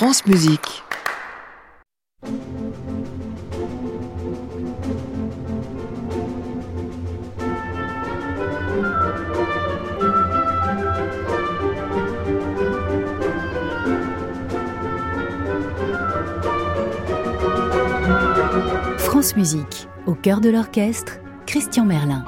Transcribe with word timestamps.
France 0.00 0.24
Musique. 0.24 0.82
France 18.96 19.36
Musique, 19.36 19.86
au 20.06 20.14
cœur 20.14 20.40
de 20.40 20.48
l'orchestre, 20.48 21.18
Christian 21.44 21.84
Merlin. 21.84 22.24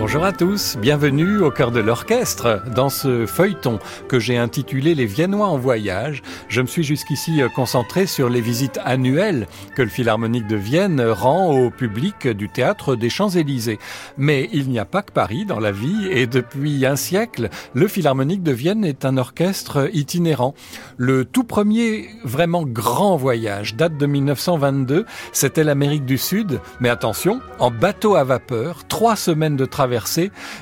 Bonjour 0.00 0.24
à 0.24 0.32
tous, 0.32 0.78
bienvenue 0.78 1.40
au 1.40 1.50
cœur 1.50 1.70
de 1.72 1.78
l'orchestre. 1.78 2.62
Dans 2.74 2.88
ce 2.88 3.26
feuilleton 3.26 3.78
que 4.08 4.18
j'ai 4.18 4.38
intitulé 4.38 4.94
Les 4.94 5.04
Viennois 5.04 5.48
en 5.48 5.58
voyage, 5.58 6.22
je 6.48 6.62
me 6.62 6.66
suis 6.66 6.82
jusqu'ici 6.82 7.42
concentré 7.54 8.06
sur 8.06 8.30
les 8.30 8.40
visites 8.40 8.80
annuelles 8.82 9.46
que 9.76 9.82
le 9.82 9.90
Philharmonique 9.90 10.46
de 10.46 10.56
Vienne 10.56 11.02
rend 11.02 11.54
au 11.54 11.68
public 11.70 12.26
du 12.26 12.48
théâtre 12.48 12.96
des 12.96 13.10
Champs-Élysées. 13.10 13.78
Mais 14.16 14.48
il 14.54 14.70
n'y 14.70 14.78
a 14.78 14.86
pas 14.86 15.02
que 15.02 15.12
Paris 15.12 15.44
dans 15.44 15.60
la 15.60 15.70
vie 15.70 16.08
et 16.10 16.26
depuis 16.26 16.86
un 16.86 16.96
siècle, 16.96 17.50
le 17.74 17.86
Philharmonique 17.86 18.42
de 18.42 18.52
Vienne 18.52 18.86
est 18.86 19.04
un 19.04 19.18
orchestre 19.18 19.90
itinérant. 19.92 20.54
Le 20.96 21.26
tout 21.26 21.44
premier 21.44 22.08
vraiment 22.24 22.62
grand 22.62 23.16
voyage 23.16 23.76
date 23.76 23.98
de 23.98 24.06
1922, 24.06 25.04
c'était 25.32 25.62
l'Amérique 25.62 26.06
du 26.06 26.16
Sud, 26.16 26.58
mais 26.80 26.88
attention, 26.88 27.42
en 27.58 27.70
bateau 27.70 28.14
à 28.14 28.24
vapeur, 28.24 28.88
trois 28.88 29.14
semaines 29.14 29.56
de 29.56 29.66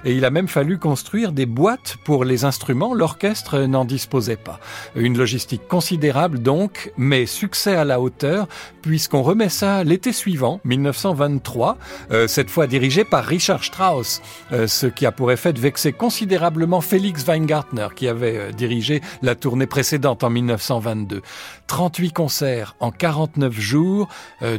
et 0.05 0.13
il 0.13 0.25
a 0.25 0.31
même 0.31 0.49
fallu 0.49 0.79
construire 0.79 1.33
des 1.33 1.47
boîtes 1.47 1.97
pour 2.05 2.25
les 2.25 2.45
instruments. 2.45 2.95
L'orchestre 2.95 3.61
n'en 3.61 3.85
disposait 3.85 4.37
pas. 4.37 4.61
Une 4.95 5.17
logistique 5.17 5.67
considérable 5.69 6.41
donc, 6.41 6.93
mais 6.97 7.27
succès 7.27 7.75
à 7.75 7.85
la 7.85 8.01
hauteur 8.01 8.48
puisqu'on 8.83 9.23
remet 9.23 9.48
ça 9.48 9.85
l'été 9.85 10.12
suivant, 10.12 10.61
1923, 10.65 11.77
euh, 12.11 12.27
cette 12.27 12.51
fois 12.51 12.67
dirigé 12.67 13.05
par 13.05 13.25
Richard 13.25 13.62
Strauss, 13.62 14.23
euh, 14.53 14.67
ce 14.67 14.87
qui 14.87 15.05
a 15.05 15.12
pour 15.12 15.31
effet 15.31 15.53
de 15.53 15.61
vexer 15.61 15.92
considérablement 15.92 16.81
Félix 16.81 17.25
Weingartner 17.27 17.89
qui 17.95 18.09
avait 18.09 18.37
euh, 18.37 18.51
dirigé 18.53 19.03
la 19.23 19.35
tournée 19.35 19.67
précédente 19.67 20.25
en 20.25 20.31
1922. 20.31 21.23
38 21.69 22.12
concerts 22.12 22.74
en 22.80 22.91
49 22.91 23.52
jours, 23.52 24.08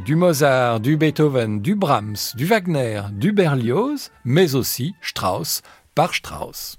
du 0.05 0.15
Mozart, 0.15 0.79
du 0.79 0.95
Beethoven, 0.95 1.59
du 1.59 1.75
Brahms, 1.75 2.15
du 2.35 2.45
Wagner, 2.45 3.01
du 3.11 3.33
Berlioz, 3.33 4.11
mais 4.23 4.55
aussi 4.55 4.95
Strauss 5.01 5.61
par 5.95 6.13
Strauss. 6.13 6.77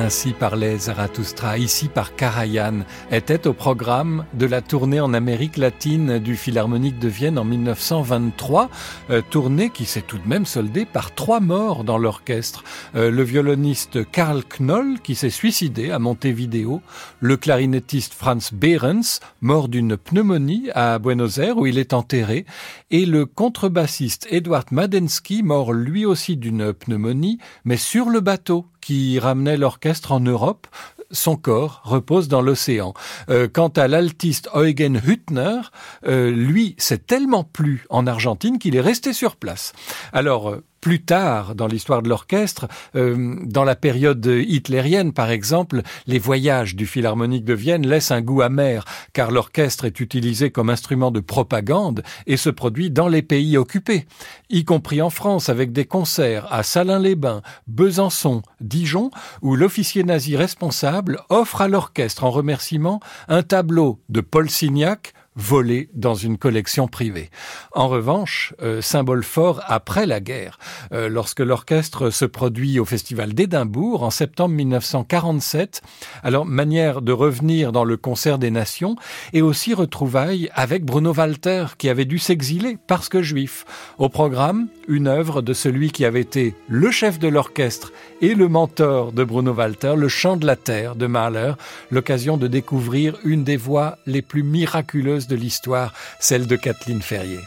Ainsi 0.00 0.32
parlait 0.32 0.78
Zarathustra, 0.78 1.58
ici 1.58 1.88
par 1.88 2.14
Karajan, 2.14 2.84
était 3.10 3.48
au 3.48 3.52
programme 3.52 4.26
de 4.32 4.46
la 4.46 4.62
tournée 4.62 5.00
en 5.00 5.12
Amérique 5.12 5.56
latine 5.56 6.20
du 6.20 6.36
Philharmonique 6.36 7.00
de 7.00 7.08
Vienne 7.08 7.36
en 7.36 7.44
1923, 7.44 8.70
euh, 9.10 9.22
tournée 9.28 9.70
qui 9.70 9.86
s'est 9.86 10.02
tout 10.02 10.18
de 10.18 10.28
même 10.28 10.46
soldée 10.46 10.84
par 10.84 11.16
trois 11.16 11.40
morts 11.40 11.82
dans 11.82 11.98
l'orchestre. 11.98 12.62
Euh, 12.94 13.10
le 13.10 13.24
violoniste 13.24 14.08
Karl 14.08 14.44
Knoll, 14.44 15.00
qui 15.02 15.16
s'est 15.16 15.30
suicidé 15.30 15.90
à 15.90 15.98
Montevideo, 15.98 16.80
le 17.18 17.36
clarinettiste 17.36 18.14
Franz 18.14 18.54
Behrens, 18.54 19.18
mort 19.40 19.66
d'une 19.66 19.96
pneumonie 19.96 20.70
à 20.76 21.00
Buenos 21.00 21.38
Aires 21.38 21.58
où 21.58 21.66
il 21.66 21.76
est 21.76 21.92
enterré, 21.92 22.46
et 22.92 23.04
le 23.04 23.26
contrebassiste 23.26 24.28
Edward 24.30 24.68
Madensky, 24.70 25.42
mort 25.42 25.72
lui 25.72 26.06
aussi 26.06 26.36
d'une 26.36 26.72
pneumonie, 26.72 27.38
mais 27.64 27.76
sur 27.76 28.10
le 28.10 28.20
bateau 28.20 28.64
qui 28.88 29.18
ramenait 29.18 29.58
l'orchestre 29.58 30.12
en 30.12 30.20
Europe, 30.20 30.66
son 31.10 31.36
corps 31.36 31.82
repose 31.84 32.26
dans 32.26 32.40
l'océan. 32.40 32.94
Euh, 33.28 33.46
quant 33.46 33.68
à 33.68 33.86
l'altiste 33.86 34.48
Eugen 34.54 34.98
Hüttner, 35.06 35.60
euh, 36.06 36.30
lui, 36.30 36.74
c'est 36.78 37.06
tellement 37.06 37.44
plu 37.44 37.84
en 37.90 38.06
Argentine 38.06 38.58
qu'il 38.58 38.76
est 38.76 38.80
resté 38.80 39.12
sur 39.12 39.36
place. 39.36 39.74
Alors, 40.14 40.48
euh, 40.48 40.64
plus 40.80 41.02
tard 41.02 41.54
dans 41.54 41.66
l'histoire 41.66 42.02
de 42.02 42.08
l'orchestre, 42.08 42.68
euh, 42.94 43.36
dans 43.44 43.64
la 43.64 43.76
période 43.76 44.24
hitlérienne 44.26 45.12
par 45.12 45.30
exemple, 45.30 45.82
les 46.06 46.18
voyages 46.18 46.76
du 46.76 46.86
Philharmonique 46.86 47.44
de 47.44 47.54
Vienne 47.54 47.86
laissent 47.86 48.10
un 48.10 48.20
goût 48.20 48.42
amer, 48.42 48.84
car 49.12 49.30
l'orchestre 49.30 49.84
est 49.84 50.00
utilisé 50.00 50.50
comme 50.50 50.70
instrument 50.70 51.10
de 51.10 51.20
propagande 51.20 52.02
et 52.26 52.36
se 52.36 52.50
produit 52.50 52.90
dans 52.90 53.08
les 53.08 53.22
pays 53.22 53.56
occupés, 53.56 54.06
y 54.50 54.64
compris 54.64 55.02
en 55.02 55.10
France 55.10 55.48
avec 55.48 55.72
des 55.72 55.84
concerts 55.84 56.52
à 56.52 56.62
Salins-les-Bains, 56.62 57.42
Besançon, 57.66 58.42
Dijon, 58.60 59.10
où 59.42 59.56
l'officier 59.56 60.04
nazi 60.04 60.36
responsable 60.36 61.20
offre 61.28 61.60
à 61.60 61.68
l'orchestre 61.68 62.24
en 62.24 62.30
remerciement 62.30 63.00
un 63.28 63.42
tableau 63.42 64.00
de 64.08 64.20
Paul 64.20 64.50
Signac 64.50 65.12
volé 65.38 65.88
dans 65.94 66.16
une 66.16 66.36
collection 66.36 66.88
privée. 66.88 67.30
En 67.72 67.88
revanche, 67.88 68.54
euh, 68.60 68.82
symbole 68.82 69.22
fort 69.22 69.62
après 69.66 70.04
la 70.04 70.20
guerre, 70.20 70.58
euh, 70.92 71.08
lorsque 71.08 71.40
l'orchestre 71.40 72.10
se 72.10 72.24
produit 72.24 72.80
au 72.80 72.84
Festival 72.84 73.32
d'Édimbourg 73.32 74.02
en 74.02 74.10
septembre 74.10 74.54
1947, 74.56 75.80
alors 76.24 76.44
manière 76.44 77.02
de 77.02 77.12
revenir 77.12 77.70
dans 77.70 77.84
le 77.84 77.96
concert 77.96 78.38
des 78.38 78.50
nations 78.50 78.96
et 79.32 79.40
aussi 79.40 79.74
retrouvailles 79.74 80.50
avec 80.54 80.84
Bruno 80.84 81.14
Walter 81.14 81.66
qui 81.78 81.88
avait 81.88 82.04
dû 82.04 82.18
s'exiler 82.18 82.76
parce 82.88 83.08
que 83.08 83.22
juif. 83.22 83.64
Au 83.98 84.08
programme, 84.08 84.66
une 84.88 85.06
œuvre 85.06 85.40
de 85.40 85.52
celui 85.52 85.92
qui 85.92 86.04
avait 86.04 86.20
été 86.20 86.54
le 86.66 86.90
chef 86.90 87.20
de 87.20 87.28
l'orchestre 87.28 87.92
et 88.20 88.34
le 88.34 88.48
mentor 88.48 89.12
de 89.12 89.22
Bruno 89.22 89.52
Walter, 89.52 89.94
le 89.96 90.08
chant 90.08 90.36
de 90.36 90.46
la 90.46 90.56
terre 90.56 90.96
de 90.96 91.06
Mahler, 91.06 91.52
l'occasion 91.92 92.36
de 92.36 92.48
découvrir 92.48 93.16
une 93.24 93.44
des 93.44 93.56
voix 93.56 93.98
les 94.06 94.22
plus 94.22 94.42
miraculeuses 94.42 95.27
de 95.28 95.36
l'histoire, 95.36 95.92
celle 96.18 96.46
de 96.46 96.56
Kathleen 96.56 97.02
Ferrier. 97.02 97.44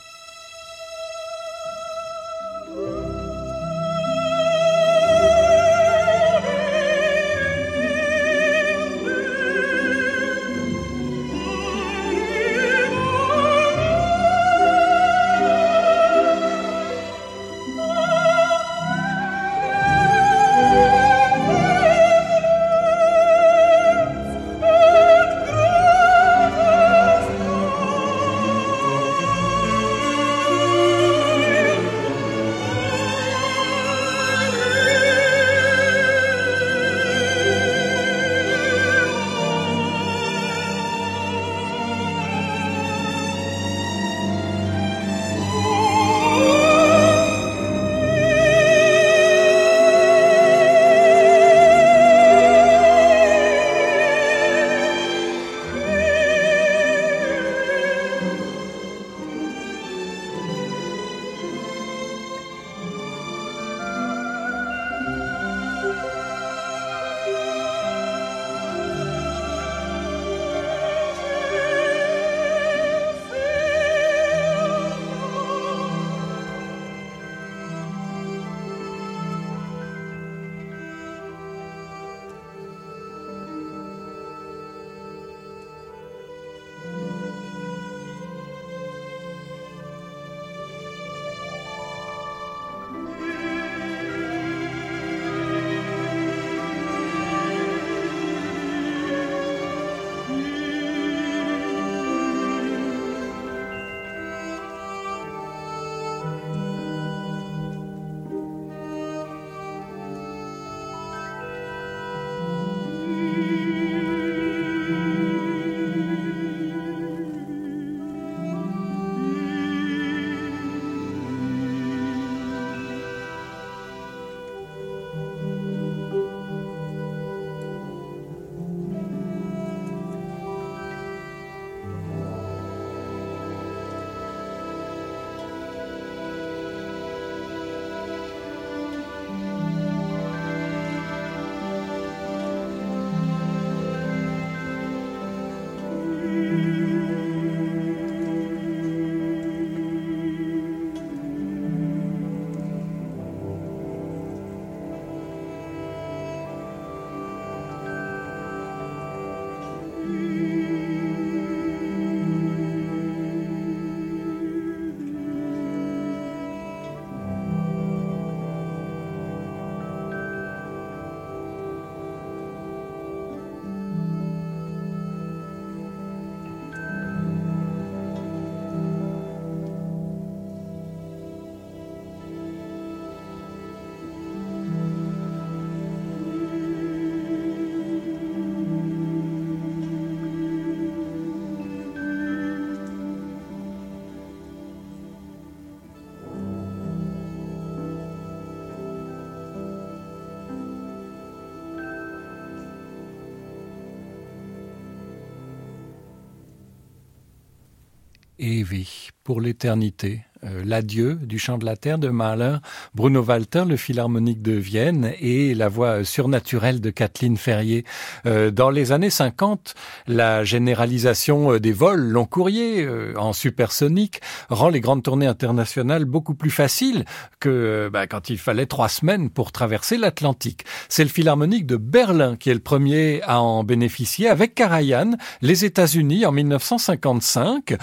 Ewig, 208.41 209.11
pour 209.23 209.39
l'éternité. 209.39 210.25
Euh, 210.43 210.63
l'adieu 210.65 211.15
du 211.15 211.37
chant 211.37 211.59
de 211.59 211.65
la 211.65 211.75
terre 211.77 211.99
de 211.99 212.09
Mahler, 212.09 212.57
Bruno 212.95 213.21
Walter, 213.21 213.63
le 213.67 213.77
philharmonique 213.77 214.41
de 214.41 214.53
Vienne 214.53 215.13
et 215.19 215.53
la 215.53 215.69
voix 215.69 216.03
surnaturelle 216.03 216.81
de 216.81 216.89
Kathleen 216.89 217.37
Ferrier. 217.37 217.85
Euh, 218.25 218.49
dans 218.49 218.71
les 218.71 218.91
années 218.91 219.11
50, 219.11 219.75
la 220.07 220.43
généralisation 220.43 221.53
euh, 221.53 221.59
des 221.59 221.71
vols 221.71 222.01
long 222.01 222.25
courrier 222.25 222.87
en 223.17 223.33
supersonique 223.33 224.21
rend 224.49 224.69
les 224.69 224.79
grandes 224.79 225.03
tournées 225.03 225.27
internationales 225.27 226.05
beaucoup 226.05 226.33
plus 226.33 226.49
faciles 226.49 227.05
que 227.39 227.89
bah, 227.91 228.07
quand 228.07 228.29
il 228.29 228.37
fallait 228.37 228.65
trois 228.65 228.89
semaines 228.89 229.29
pour 229.29 229.51
traverser 229.51 229.97
l'Atlantique. 229.97 230.65
C'est 230.89 231.03
le 231.03 231.09
philharmonique 231.09 231.65
de 231.65 231.77
Berlin 231.77 232.35
qui 232.35 232.49
est 232.49 232.53
le 232.53 232.59
premier 232.59 233.21
à 233.23 233.41
en 233.41 233.63
bénéficier 233.63 234.27
avec 234.27 234.55
Karajan, 234.55 235.11
les 235.41 235.65
États-Unis 235.65 236.25
en 236.25 236.31
1955, 236.31 237.75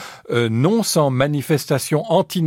non 0.51 0.83
sans 0.83 1.11
manifestation 1.11 2.05
anti 2.09 2.43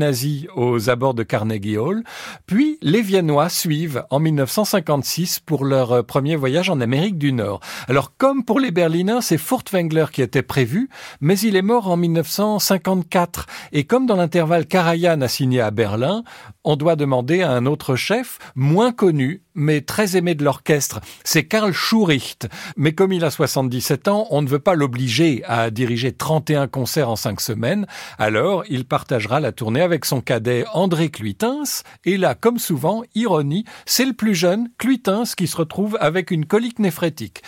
aux 0.55 0.89
abords 0.89 1.13
de 1.13 1.23
Carnegie 1.23 1.77
Hall, 1.77 2.03
puis 2.45 2.77
les 2.81 3.01
Viennois 3.01 3.49
suivent 3.49 4.03
en 4.09 4.19
1956 4.19 5.39
pour 5.39 5.65
leur 5.65 5.91
euh, 5.91 6.03
premier 6.03 6.35
voyage 6.35 6.69
en 6.69 6.81
Amérique 6.81 7.17
du 7.17 7.33
Nord. 7.33 7.59
Alors 7.87 8.15
comme 8.17 8.43
pour 8.43 8.59
les 8.59 8.71
Berliner, 8.71 9.19
c'est 9.21 9.37
Furtwängler 9.37 10.05
qui 10.11 10.21
était 10.21 10.41
prévu, 10.41 10.89
mais 11.19 11.37
il 11.39 11.55
est 11.55 11.61
mort 11.61 11.89
en 11.89 11.97
1954 11.97 13.45
et 13.71 13.83
comme 13.83 14.05
dans 14.05 14.15
l'intervalle 14.15 14.65
Karajan 14.65 15.21
a 15.21 15.27
signé 15.27 15.61
à 15.61 15.71
Berlin, 15.71 16.23
on 16.63 16.75
doit 16.75 16.95
demander 16.95 17.41
à 17.41 17.51
un 17.51 17.65
autre 17.65 17.95
chef, 17.95 18.39
moins 18.55 18.91
connu, 18.91 19.43
mais 19.55 19.81
très 19.81 20.15
aimé 20.15 20.35
de 20.35 20.43
l'orchestre. 20.43 20.99
C'est 21.23 21.45
Karl 21.45 21.73
Schuricht. 21.73 22.47
Mais 22.77 22.93
comme 22.93 23.11
il 23.11 23.25
a 23.25 23.31
77 23.31 24.07
ans, 24.07 24.27
on 24.29 24.41
ne 24.41 24.47
veut 24.47 24.59
pas 24.59 24.75
l'obliger 24.75 25.43
à 25.45 25.71
diriger 25.71 26.11
31 26.11 26.67
concerts 26.67 27.09
en 27.09 27.15
5 27.15 27.41
semaines. 27.41 27.87
Alors, 28.17 28.63
il 28.69 28.85
partagera 28.85 29.39
la 29.39 29.51
tournée 29.51 29.81
avec 29.81 30.05
son 30.05 30.21
cadet 30.21 30.65
André 30.73 31.09
Cluitens. 31.09 31.83
Et 32.05 32.17
là, 32.17 32.35
comme 32.35 32.59
souvent, 32.59 33.03
ironie, 33.15 33.65
c'est 33.85 34.05
le 34.05 34.13
plus 34.13 34.35
jeune, 34.35 34.69
Cluitens, 34.77 35.35
qui 35.35 35.47
se 35.47 35.57
retrouve 35.57 35.97
avec 35.99 36.31
une 36.31 36.45
colique 36.45 36.79
néphrétique. 36.79 37.41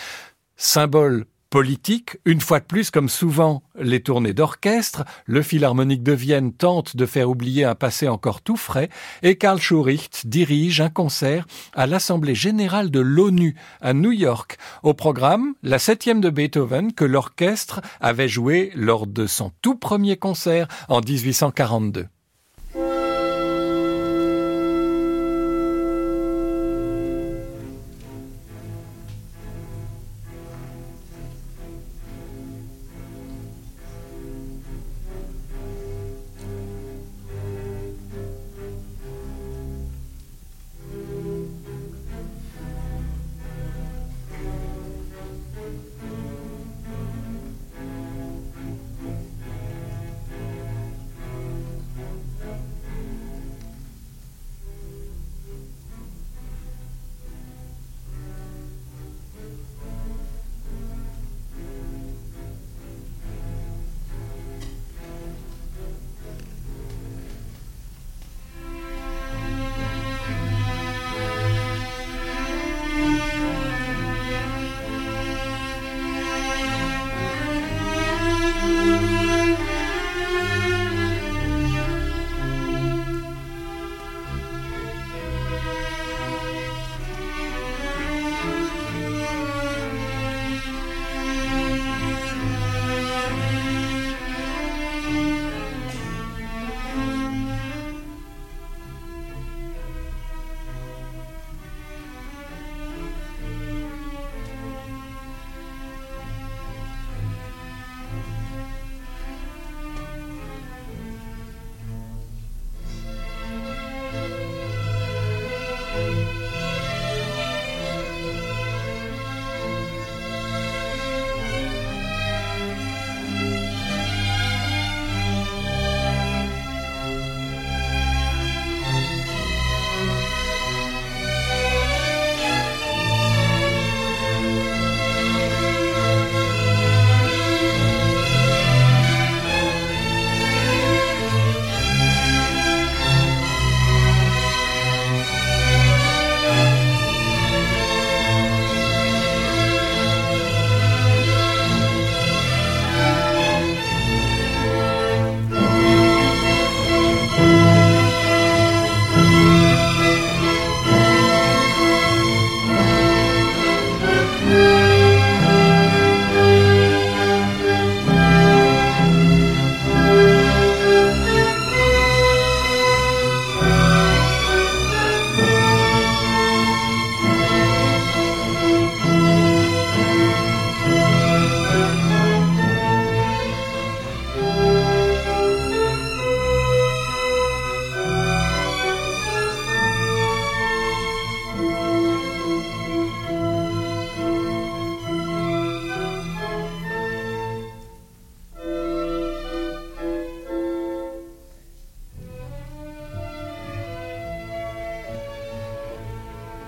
Symbole 0.55 1.25
politique. 1.53 2.17
Une 2.25 2.41
fois 2.41 2.60
de 2.60 2.65
plus, 2.65 2.89
comme 2.89 3.10
souvent 3.10 3.62
les 3.79 4.01
tournées 4.01 4.33
d'orchestre, 4.33 5.05
le 5.27 5.43
Philharmonique 5.43 6.01
de 6.01 6.12
Vienne 6.12 6.51
tente 6.51 6.98
de 6.98 7.05
faire 7.05 7.29
oublier 7.29 7.63
un 7.63 7.75
passé 7.75 8.07
encore 8.07 8.41
tout 8.41 8.57
frais 8.57 8.89
et 9.22 9.36
Karl 9.38 9.62
Schuricht 9.62 10.25
dirige 10.25 10.81
un 10.81 10.89
concert 10.89 11.45
à 11.75 11.86
l'Assemblée 11.86 12.33
générale 12.33 12.89
de 12.89 13.01
l'ONU 13.01 13.55
à 13.81 13.93
New 13.93 14.12
York. 14.12 14.57
Au 14.81 14.95
programme, 14.95 15.53
la 15.62 15.77
septième 15.77 16.22
de 16.22 16.31
Beethoven 16.31 16.91
que 16.91 17.05
l'orchestre 17.05 17.81
avait 18.01 18.27
joué 18.27 18.72
lors 18.74 19.05
de 19.05 19.27
son 19.27 19.51
tout 19.62 19.75
premier 19.75 20.17
concert 20.17 20.67
en 20.89 21.01
1842. 21.01 22.07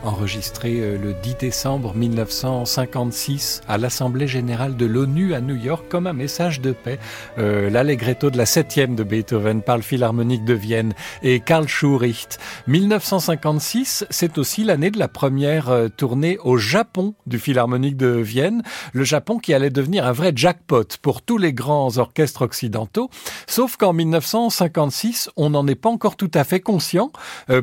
Enregistré 0.05 0.79
euh, 0.79 0.97
le 0.97 1.13
10 1.13 1.35
décembre 1.35 1.93
1956 1.95 3.61
à 3.67 3.77
l'Assemblée 3.77 4.27
générale 4.27 4.75
de 4.75 4.85
l'ONU 4.85 5.33
à 5.33 5.41
New 5.41 5.55
York 5.55 5.85
comme 5.89 6.07
un 6.07 6.13
message 6.13 6.61
de 6.61 6.71
paix. 6.71 6.99
Euh, 7.37 7.69
L'Allegretto 7.69 8.29
de 8.29 8.37
la 8.37 8.45
septième 8.45 8.95
de 8.95 9.03
Beethoven 9.03 9.61
par 9.61 9.77
le 9.77 9.83
Philharmonique 9.83 10.45
de 10.45 10.53
Vienne 10.53 10.93
et 11.23 11.39
Karl 11.39 11.67
Schuricht. 11.67 12.39
1956, 12.67 14.05
c'est 14.09 14.37
aussi 14.37 14.63
l'année 14.63 14.91
de 14.91 14.99
la 14.99 15.07
première 15.07 15.69
euh, 15.69 15.87
tournée 15.89 16.37
au 16.43 16.57
Japon 16.57 17.15
du 17.25 17.39
Philharmonique 17.39 17.97
de 17.97 18.07
Vienne. 18.07 18.63
Le 18.93 19.03
Japon 19.03 19.39
qui 19.39 19.53
allait 19.53 19.69
devenir 19.69 20.05
un 20.05 20.11
vrai 20.11 20.31
jackpot 20.35 20.85
pour 21.01 21.21
tous 21.21 21.37
les 21.37 21.53
grands 21.53 21.97
orchestres 21.97 22.43
occidentaux. 22.43 23.09
Sauf 23.47 23.77
qu'en 23.77 23.93
1956, 23.93 25.29
on 25.35 25.51
n'en 25.51 25.67
est 25.67 25.75
pas 25.75 25.89
encore 25.89 26.15
tout 26.15 26.31
à 26.33 26.43
fait 26.43 26.59
conscient, 26.59 27.11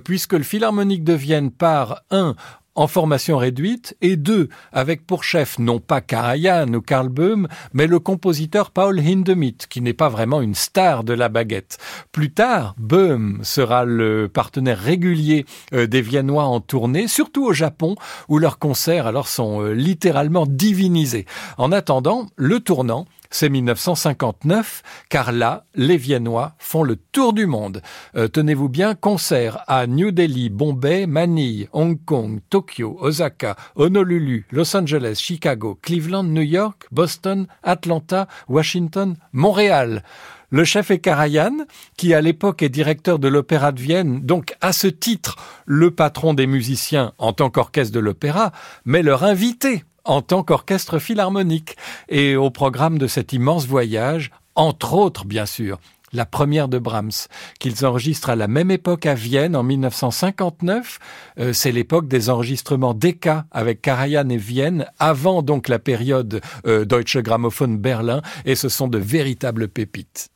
puisque 0.04 0.32
le 0.34 0.42
Philharmonique 0.42 1.04
de 1.04 1.12
Vienne 1.12 1.50
part, 1.50 2.02
un, 2.10 2.31
en 2.74 2.86
formation 2.86 3.36
réduite, 3.36 3.96
et 4.00 4.16
deux, 4.16 4.48
avec 4.72 5.06
pour 5.06 5.24
chef 5.24 5.58
non 5.58 5.78
pas 5.78 6.00
Karajan 6.00 6.72
ou 6.72 6.80
Karl 6.80 7.08
Böhm, 7.08 7.48
mais 7.72 7.86
le 7.86 7.98
compositeur 7.98 8.70
Paul 8.70 8.98
Hindemith, 8.98 9.66
qui 9.68 9.80
n'est 9.82 9.92
pas 9.92 10.08
vraiment 10.08 10.40
une 10.40 10.54
star 10.54 11.04
de 11.04 11.12
la 11.12 11.28
baguette. 11.28 11.78
Plus 12.12 12.32
tard, 12.32 12.74
Böhm 12.78 13.40
sera 13.42 13.84
le 13.84 14.28
partenaire 14.32 14.78
régulier 14.78 15.44
euh, 15.74 15.86
des 15.86 16.00
Viennois 16.00 16.44
en 16.44 16.60
tournée, 16.60 17.08
surtout 17.08 17.44
au 17.44 17.52
Japon, 17.52 17.94
où 18.28 18.38
leurs 18.38 18.58
concerts 18.58 19.06
alors 19.06 19.28
sont 19.28 19.62
euh, 19.62 19.72
littéralement 19.72 20.46
divinisés. 20.46 21.26
En 21.58 21.72
attendant, 21.72 22.26
le 22.36 22.60
tournant, 22.60 23.06
c'est 23.32 23.48
1959, 23.48 24.82
car 25.08 25.32
là, 25.32 25.64
les 25.74 25.96
Viennois 25.96 26.54
font 26.58 26.84
le 26.84 26.96
tour 26.96 27.32
du 27.32 27.46
monde. 27.46 27.82
Euh, 28.14 28.28
tenez-vous 28.28 28.68
bien, 28.68 28.94
concert 28.94 29.64
à 29.66 29.86
New 29.86 30.12
Delhi, 30.12 30.50
Bombay, 30.50 31.06
Manille, 31.06 31.68
Hong 31.72 31.98
Kong, 32.04 32.40
Tokyo, 32.50 32.96
Osaka, 33.00 33.56
Honolulu, 33.74 34.46
Los 34.50 34.76
Angeles, 34.76 35.16
Chicago, 35.20 35.78
Cleveland, 35.82 36.24
New 36.24 36.42
York, 36.42 36.86
Boston, 36.92 37.46
Atlanta, 37.62 38.28
Washington, 38.48 39.16
Montréal. 39.32 40.04
Le 40.50 40.64
chef 40.64 40.90
est 40.90 40.98
Karajan, 40.98 41.64
qui 41.96 42.12
à 42.12 42.20
l'époque 42.20 42.62
est 42.62 42.68
directeur 42.68 43.18
de 43.18 43.26
l'Opéra 43.26 43.72
de 43.72 43.80
Vienne, 43.80 44.20
donc 44.20 44.54
à 44.60 44.74
ce 44.74 44.86
titre 44.86 45.36
le 45.64 45.90
patron 45.90 46.34
des 46.34 46.46
musiciens 46.46 47.14
en 47.16 47.32
tant 47.32 47.48
qu'orchestre 47.48 47.94
de 47.94 48.00
l'opéra, 48.00 48.52
mais 48.84 49.02
leur 49.02 49.24
invité 49.24 49.84
en 50.04 50.22
tant 50.22 50.42
qu'orchestre 50.42 50.98
philharmonique. 50.98 51.76
Et 52.08 52.36
au 52.36 52.50
programme 52.50 52.98
de 52.98 53.06
cet 53.06 53.32
immense 53.32 53.66
voyage, 53.66 54.30
entre 54.54 54.94
autres, 54.94 55.24
bien 55.24 55.46
sûr, 55.46 55.78
la 56.12 56.26
première 56.26 56.68
de 56.68 56.78
Brahms, 56.78 57.28
qu'ils 57.58 57.86
enregistrent 57.86 58.30
à 58.30 58.36
la 58.36 58.48
même 58.48 58.70
époque 58.70 59.06
à 59.06 59.14
Vienne 59.14 59.56
en 59.56 59.62
1959. 59.62 60.98
Euh, 61.38 61.52
c'est 61.52 61.72
l'époque 61.72 62.08
des 62.08 62.30
enregistrements 62.30 62.94
d'Eka 62.94 63.46
avec 63.50 63.80
Karajan 63.80 64.28
et 64.28 64.36
Vienne, 64.36 64.86
avant 64.98 65.42
donc 65.42 65.68
la 65.68 65.78
période 65.78 66.40
euh, 66.66 66.84
Deutsche 66.84 67.18
Grammophon 67.18 67.68
Berlin, 67.68 68.20
et 68.44 68.54
ce 68.54 68.68
sont 68.68 68.88
de 68.88 68.98
véritables 68.98 69.68
pépites. 69.68 70.28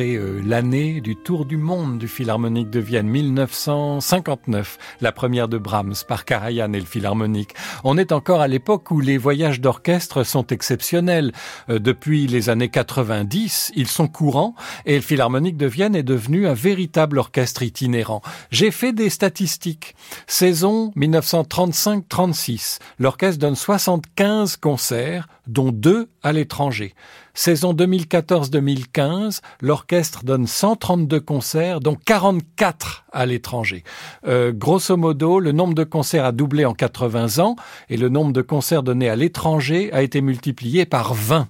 Euh, 0.00 0.42
l'année 0.44 1.00
du 1.00 1.14
Tour 1.14 1.44
du 1.44 1.56
monde 1.56 1.98
du 1.98 2.08
Philharmonique 2.08 2.70
de 2.70 2.80
Vienne, 2.80 3.06
1959, 3.06 4.78
la 5.00 5.12
première 5.12 5.46
de 5.46 5.56
Brahms 5.56 5.94
par 6.08 6.24
Karajan 6.24 6.72
et 6.72 6.80
le 6.80 6.86
Philharmonique. 6.86 7.54
On 7.84 7.96
est 7.96 8.10
encore 8.10 8.40
à 8.40 8.48
l'époque 8.48 8.90
où 8.90 8.98
les 8.98 9.18
voyages 9.18 9.60
d'orchestre 9.60 10.24
sont 10.24 10.46
exceptionnels. 10.48 11.32
Euh, 11.68 11.78
depuis 11.78 12.26
les 12.26 12.50
années 12.50 12.70
90, 12.70 13.72
ils 13.76 13.86
sont 13.86 14.08
courants 14.08 14.56
et 14.84 14.96
le 14.96 15.00
Philharmonique 15.00 15.56
de 15.56 15.66
Vienne 15.66 15.94
est 15.94 16.02
devenu 16.02 16.48
un 16.48 16.54
véritable 16.54 17.18
orchestre 17.18 17.62
itinérant. 17.62 18.20
J'ai 18.50 18.72
fait 18.72 18.92
des 18.92 19.10
statistiques. 19.10 19.94
Saison 20.26 20.92
1935-36, 20.96 22.80
l'orchestre 22.98 23.38
donne 23.38 23.56
75 23.56 24.56
concerts, 24.56 25.28
dont 25.46 25.70
deux 25.70 26.08
à 26.22 26.32
l'étranger. 26.32 26.94
Saison 27.34 27.72
2014-2015, 27.72 29.40
l'orchestre 29.62 30.22
donne 30.22 30.46
132 30.46 31.18
concerts, 31.20 31.80
dont 31.80 31.96
44 31.96 33.04
à 33.10 33.24
l'étranger. 33.24 33.84
Euh, 34.26 34.52
grosso 34.52 34.96
modo, 34.96 35.40
le 35.40 35.52
nombre 35.52 35.74
de 35.74 35.84
concerts 35.84 36.26
a 36.26 36.32
doublé 36.32 36.64
en 36.64 36.74
80 36.74 37.42
ans 37.42 37.56
et 37.88 37.96
le 37.96 38.10
nombre 38.10 38.32
de 38.32 38.42
concerts 38.42 38.82
donnés 38.82 39.08
à 39.08 39.16
l'étranger 39.16 39.90
a 39.92 40.02
été 40.02 40.20
multiplié 40.20 40.84
par 40.84 41.14
20. 41.14 41.48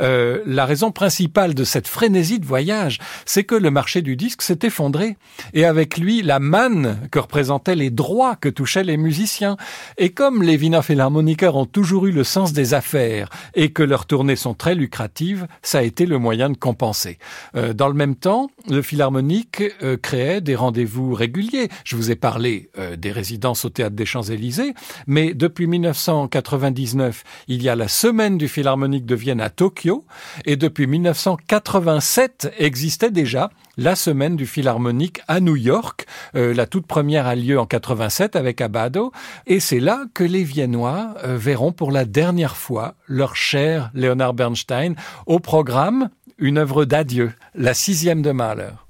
Euh, 0.00 0.42
la 0.46 0.66
raison 0.66 0.90
principale 0.90 1.54
de 1.54 1.64
cette 1.64 1.88
frénésie 1.88 2.40
de 2.40 2.46
voyage, 2.46 2.98
c'est 3.24 3.44
que 3.44 3.54
le 3.54 3.70
marché 3.70 4.02
du 4.02 4.16
disque 4.16 4.42
s'est 4.42 4.60
effondré 4.62 5.16
et 5.54 5.64
avec 5.64 5.96
lui 5.96 6.22
la 6.22 6.40
manne 6.40 6.98
que 7.10 7.18
représentaient 7.18 7.76
les 7.76 7.90
droits 7.90 8.36
que 8.36 8.48
touchaient 8.48 8.84
les 8.84 8.96
musiciens. 8.96 9.56
Et 9.96 10.10
comme 10.10 10.42
les 10.42 10.56
Wiener 10.56 10.82
Philharmoniker 10.82 11.54
ont 11.56 11.66
toujours 11.66 12.06
eu 12.06 12.12
le 12.12 12.24
sens 12.24 12.52
des 12.52 12.74
affaires 12.74 13.28
et 13.54 13.72
que 13.72 13.82
leurs 13.82 14.06
tournées 14.06 14.36
sont 14.36 14.54
très 14.54 14.74
lucratives, 14.74 15.19
ça 15.62 15.78
a 15.78 15.82
été 15.82 16.06
le 16.06 16.18
moyen 16.18 16.50
de 16.50 16.56
compenser. 16.56 17.18
Euh, 17.56 17.72
dans 17.72 17.88
le 17.88 17.94
même 17.94 18.16
temps, 18.16 18.50
le 18.68 18.82
Philharmonique 18.82 19.62
euh, 19.82 19.96
créait 19.96 20.40
des 20.40 20.54
rendez-vous 20.54 21.14
réguliers. 21.14 21.68
Je 21.84 21.96
vous 21.96 22.10
ai 22.10 22.16
parlé 22.16 22.70
euh, 22.78 22.96
des 22.96 23.12
résidences 23.12 23.64
au 23.64 23.70
Théâtre 23.70 23.96
des 23.96 24.06
Champs-Élysées, 24.06 24.74
mais 25.06 25.34
depuis 25.34 25.66
1999, 25.66 27.24
il 27.48 27.62
y 27.62 27.68
a 27.68 27.76
la 27.76 27.88
Semaine 27.88 28.38
du 28.38 28.48
Philharmonique 28.48 29.06
de 29.06 29.14
Vienne 29.14 29.40
à 29.40 29.50
Tokyo, 29.50 30.04
et 30.44 30.56
depuis 30.56 30.86
1987 30.86 32.52
existait 32.58 33.10
déjà 33.10 33.50
la 33.80 33.96
Semaine 33.96 34.36
du 34.36 34.46
Philharmonique 34.46 35.22
à 35.26 35.40
New 35.40 35.56
York. 35.56 36.06
la 36.34 36.66
toute 36.66 36.86
première 36.86 37.26
a 37.26 37.34
lieu 37.34 37.58
en 37.58 37.64
87 37.64 38.36
avec 38.36 38.60
Abado, 38.60 39.10
et 39.46 39.58
c'est 39.58 39.80
là 39.80 40.04
que 40.12 40.22
les 40.22 40.44
Viennois 40.44 41.14
verront 41.24 41.72
pour 41.72 41.90
la 41.90 42.04
dernière 42.04 42.58
fois 42.58 42.94
leur 43.06 43.36
cher 43.36 43.90
Leonard 43.94 44.34
Bernstein 44.34 44.94
au 45.24 45.38
programme 45.40 46.10
une 46.36 46.58
œuvre 46.58 46.84
d'adieu, 46.84 47.32
la 47.54 47.72
sixième 47.72 48.20
de 48.20 48.32
Mahler. 48.32 48.89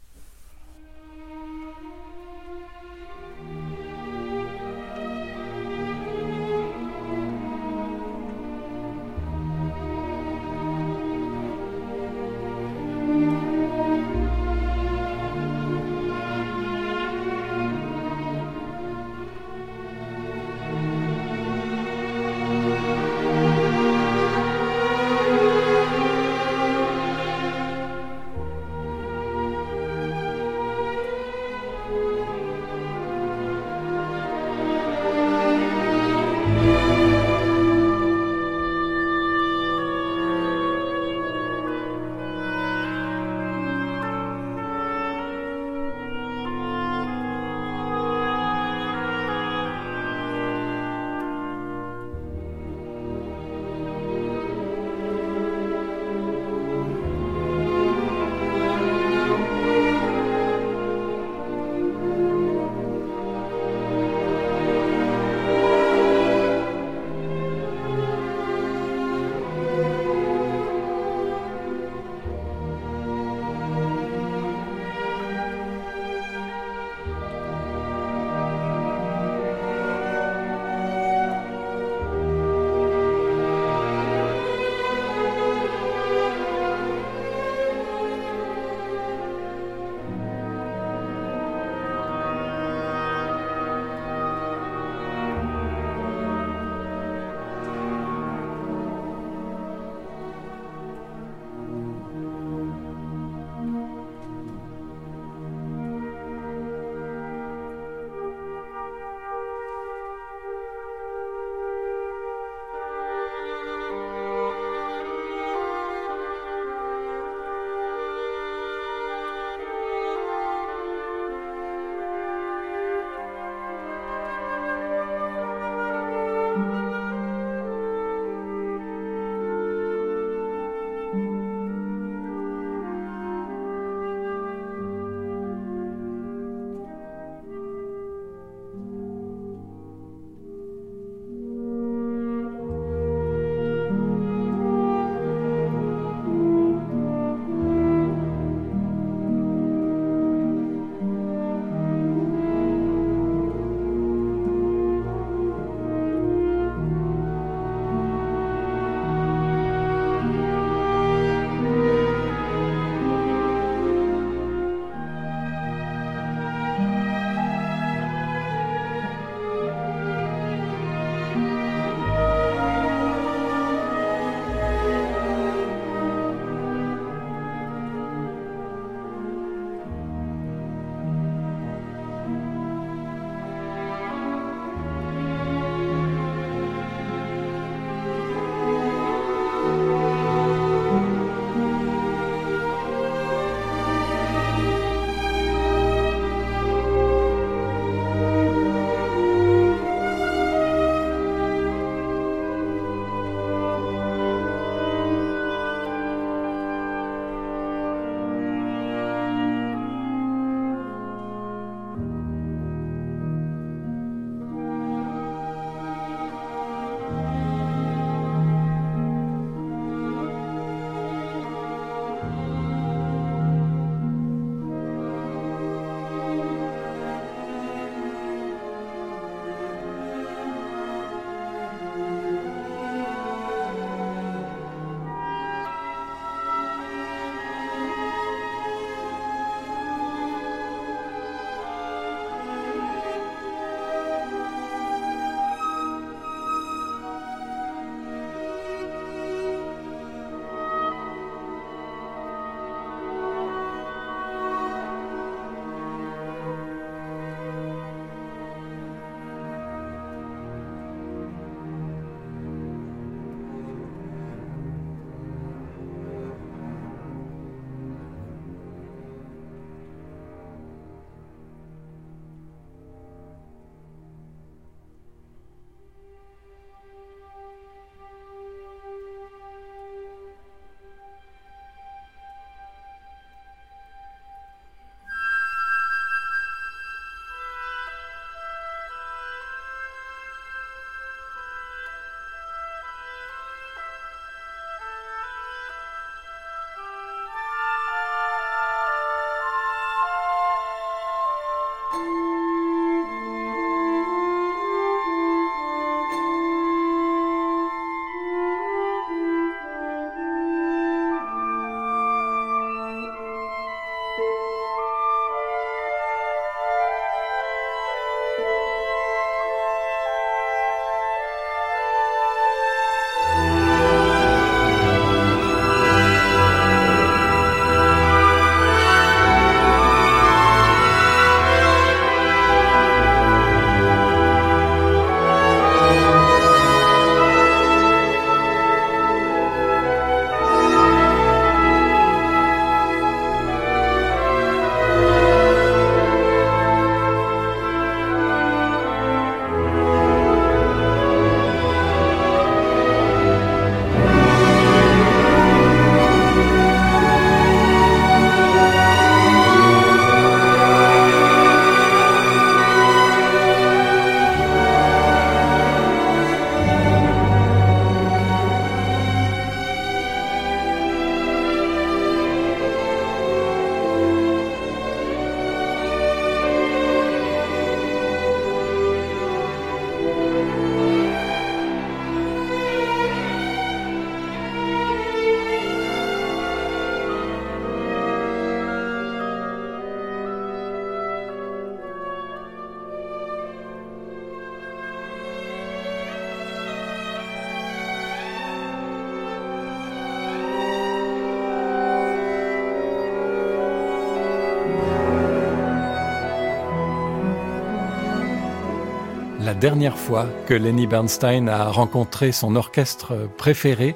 Dernière 409.54 409.96
fois 409.96 410.26
que 410.46 410.54
Lenny 410.54 410.86
Bernstein 410.86 411.48
a 411.48 411.70
rencontré 411.70 412.32
son 412.32 412.56
orchestre 412.56 413.28
préféré, 413.36 413.94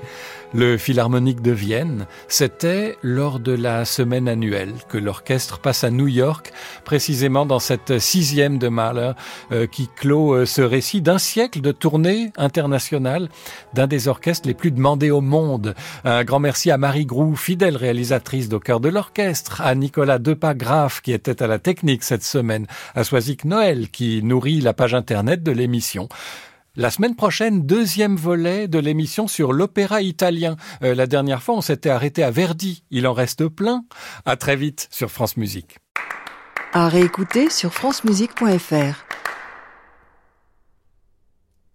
le 0.54 0.78
Philharmonique 0.78 1.42
de 1.42 1.50
Vienne. 1.50 2.06
C'était 2.28 2.96
lors 3.02 3.40
de 3.40 3.52
la 3.52 3.84
semaine 3.84 4.28
annuelle 4.28 4.72
que 4.88 4.98
l'orchestre 4.98 5.58
passe 5.58 5.82
à 5.82 5.90
New 5.90 6.06
York, 6.06 6.52
précisément 6.84 7.44
dans 7.44 7.58
cette 7.58 7.98
sixième 7.98 8.58
de 8.58 8.68
Mahler 8.68 9.12
euh, 9.50 9.66
qui 9.66 9.88
clôt 9.88 10.34
euh, 10.34 10.46
ce 10.46 10.62
récit 10.62 11.02
d'un 11.02 11.18
siècle 11.18 11.60
de 11.60 11.72
tournée 11.72 12.32
internationale 12.36 13.28
d'un 13.74 13.88
des 13.88 14.06
orchestres 14.06 14.46
les 14.46 14.54
plus 14.54 14.70
demandés 14.70 15.10
au 15.10 15.20
monde. 15.20 15.74
Un 16.04 16.22
grand 16.22 16.38
merci 16.38 16.70
à 16.70 16.78
Marie 16.78 17.06
Grou, 17.06 17.34
fidèle 17.34 17.76
réalisatrice 17.76 18.48
d'Au 18.48 18.60
cœur 18.60 18.78
de 18.78 18.88
l'orchestre, 18.88 19.60
à 19.60 19.74
Nicolas 19.74 20.18
Depas-Graff 20.18 21.00
qui 21.02 21.12
était 21.12 21.42
à 21.42 21.48
la 21.48 21.58
technique 21.58 22.04
cette 22.04 22.24
semaine, 22.24 22.66
à 22.94 23.02
Soisic 23.02 23.44
Noël 23.44 23.88
qui 23.90 24.22
nourrit 24.22 24.60
la 24.60 24.72
page 24.72 24.94
internet 24.94 25.42
de 25.42 25.50
l'émission. 25.50 26.08
La 26.76 26.90
semaine 26.90 27.14
prochaine, 27.14 27.64
deuxième 27.64 28.16
volet 28.16 28.66
de 28.66 28.80
l'émission 28.80 29.28
sur 29.28 29.52
l'opéra 29.52 30.02
italien. 30.02 30.56
Euh, 30.82 30.96
la 30.96 31.06
dernière 31.06 31.40
fois, 31.40 31.54
on 31.54 31.60
s'était 31.60 31.88
arrêté 31.90 32.24
à 32.24 32.32
Verdi. 32.32 32.82
Il 32.90 33.06
en 33.06 33.12
reste 33.12 33.46
plein. 33.46 33.84
À 34.24 34.34
très 34.34 34.56
vite 34.56 34.88
sur 34.90 35.08
France 35.08 35.36
Musique. 35.36 35.78
À 36.72 36.88
réécouter 36.88 37.48
sur 37.48 37.72
francemusique.fr. 37.72 39.23